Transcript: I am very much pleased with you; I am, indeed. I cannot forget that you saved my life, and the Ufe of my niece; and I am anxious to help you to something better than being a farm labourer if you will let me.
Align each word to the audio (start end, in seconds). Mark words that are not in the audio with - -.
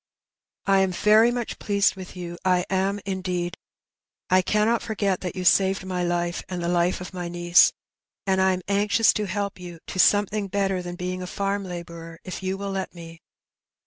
I 0.65 0.79
am 0.79 0.91
very 0.91 1.29
much 1.29 1.59
pleased 1.59 1.95
with 1.95 2.15
you; 2.15 2.35
I 2.43 2.65
am, 2.71 2.99
indeed. 3.05 3.55
I 4.31 4.41
cannot 4.41 4.81
forget 4.81 5.21
that 5.21 5.35
you 5.35 5.45
saved 5.45 5.85
my 5.85 6.03
life, 6.03 6.41
and 6.49 6.63
the 6.63 6.69
Ufe 6.69 7.01
of 7.01 7.13
my 7.13 7.29
niece; 7.29 7.71
and 8.25 8.41
I 8.41 8.53
am 8.53 8.63
anxious 8.67 9.13
to 9.13 9.25
help 9.27 9.59
you 9.59 9.77
to 9.85 9.99
something 9.99 10.47
better 10.47 10.81
than 10.81 10.95
being 10.95 11.21
a 11.21 11.27
farm 11.27 11.63
labourer 11.63 12.17
if 12.23 12.41
you 12.41 12.57
will 12.57 12.71
let 12.71 12.95
me. 12.95 13.21